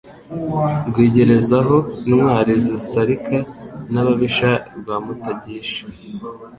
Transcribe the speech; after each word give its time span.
Rwigerezaho 0.89 1.77
intwali 2.09 2.53
zisarika 2.65 3.37
n'ababisha 3.93 4.51
rwa 4.79 4.95
Mutagisha 5.03 5.83